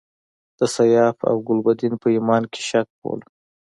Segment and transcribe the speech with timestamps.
[0.59, 3.29] د سیاف او ګلبدین په ایمان کې شک بولم.